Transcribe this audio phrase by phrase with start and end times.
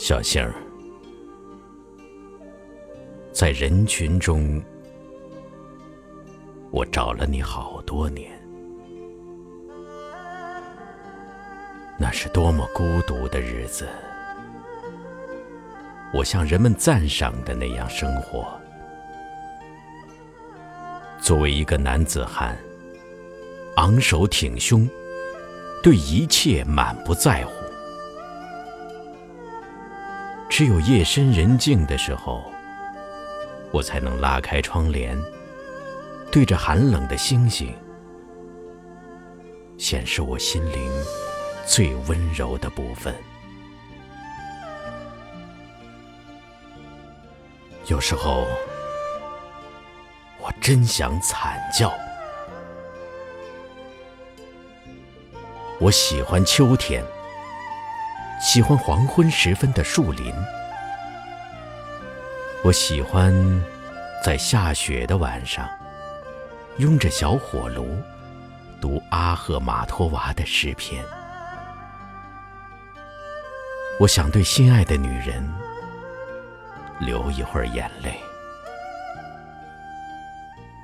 [0.00, 0.54] 小杏儿，
[3.32, 4.62] 在人群中，
[6.70, 8.30] 我找了你好多年，
[11.98, 13.88] 那是多么孤独的日子。
[16.14, 18.46] 我像人们赞赏的那样生活。
[21.20, 22.56] 作为一个男子汉，
[23.74, 24.88] 昂首挺胸，
[25.82, 27.57] 对一切满不在乎。
[30.58, 32.42] 只有夜深人静的时候，
[33.70, 35.16] 我才能拉开窗帘，
[36.32, 37.72] 对着寒冷的星星，
[39.78, 40.90] 显示我心灵
[41.64, 43.14] 最温柔的部分。
[47.86, 48.44] 有时候，
[50.40, 51.94] 我真想惨叫。
[55.78, 57.04] 我喜欢秋天，
[58.40, 60.32] 喜欢黄昏时分的树林。
[62.62, 63.32] 我喜欢
[64.24, 65.68] 在下雪的晚上，
[66.78, 68.00] 拥着小火炉，
[68.80, 71.04] 读阿赫玛托娃的诗篇。
[73.98, 75.46] 我想对心爱的女人。
[77.00, 78.18] 流一会儿眼泪，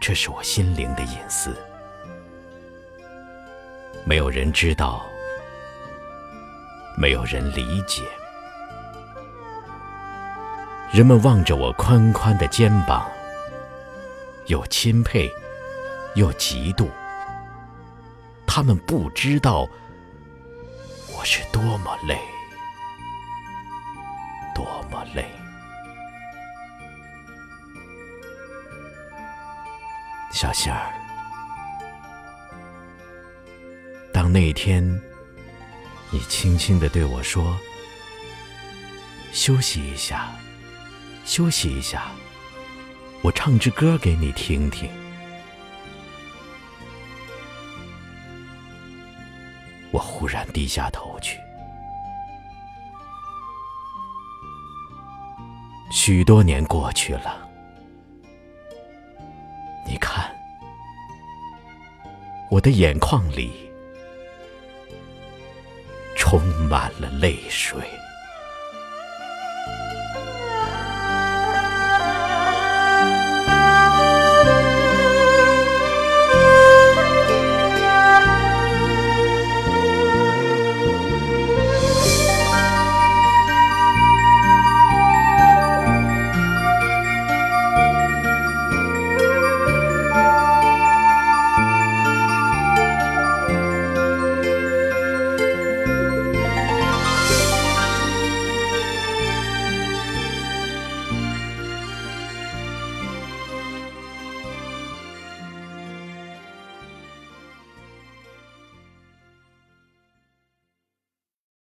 [0.00, 1.52] 这是我心灵的隐私，
[4.04, 5.04] 没有人知道，
[6.96, 8.02] 没有人理解。
[10.92, 13.06] 人们望着我宽宽的肩膀，
[14.46, 15.30] 又钦佩，
[16.14, 16.88] 又嫉妒。
[18.46, 19.68] 他们不知道
[21.14, 22.18] 我是多么累，
[24.54, 25.28] 多么累。
[30.30, 30.92] 小杏儿，
[34.12, 34.82] 当那天
[36.16, 37.54] 你轻轻的对我说
[39.32, 40.32] ：“休息一下，
[41.26, 42.10] 休息一下，
[43.20, 44.88] 我唱支歌给你听听。”
[49.92, 51.38] 我忽然低下头去。
[55.90, 57.46] 许多年过去了。
[59.86, 60.34] 你看
[62.50, 63.65] 我的眼眶里
[66.38, 68.05] 充满了泪水。